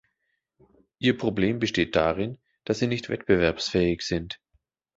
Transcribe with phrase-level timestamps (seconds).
[0.97, 4.41] Ihr Problem besteht darin, dass sie nicht wettbewerbsfähig sind.